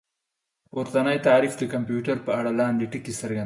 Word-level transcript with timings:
پورتنی 0.71 1.17
تعريف 1.27 1.53
د 1.57 1.63
کمپيوټر 1.73 2.17
په 2.27 2.31
اړه 2.39 2.51
لاندې 2.61 2.89
ټکي 2.91 3.13
څرګندوي 3.19 3.39